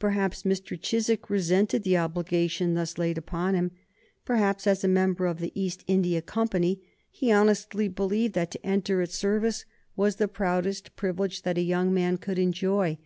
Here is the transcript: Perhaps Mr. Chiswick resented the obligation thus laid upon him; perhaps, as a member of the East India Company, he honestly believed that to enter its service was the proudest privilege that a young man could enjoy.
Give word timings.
Perhaps 0.00 0.42
Mr. 0.42 0.76
Chiswick 0.76 1.30
resented 1.30 1.84
the 1.84 1.96
obligation 1.96 2.74
thus 2.74 2.98
laid 2.98 3.16
upon 3.16 3.54
him; 3.54 3.70
perhaps, 4.24 4.66
as 4.66 4.82
a 4.82 4.88
member 4.88 5.26
of 5.26 5.38
the 5.38 5.52
East 5.54 5.84
India 5.86 6.20
Company, 6.20 6.82
he 7.12 7.30
honestly 7.30 7.86
believed 7.86 8.34
that 8.34 8.50
to 8.50 8.66
enter 8.66 9.00
its 9.02 9.14
service 9.16 9.64
was 9.94 10.16
the 10.16 10.26
proudest 10.26 10.96
privilege 10.96 11.42
that 11.42 11.58
a 11.58 11.62
young 11.62 11.94
man 11.94 12.16
could 12.18 12.40
enjoy. 12.40 12.98